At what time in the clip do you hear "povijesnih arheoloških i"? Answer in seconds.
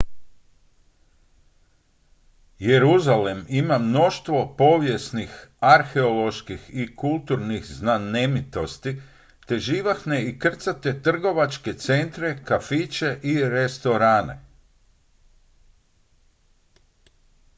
4.57-6.87